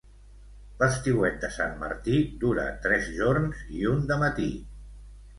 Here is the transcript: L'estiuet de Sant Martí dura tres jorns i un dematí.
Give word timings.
L'estiuet 0.83 1.35
de 1.43 1.49
Sant 1.57 1.75
Martí 1.83 2.15
dura 2.43 2.63
tres 2.85 3.05
jorns 3.19 3.61
i 3.81 3.85
un 3.91 4.01
dematí. 4.13 4.49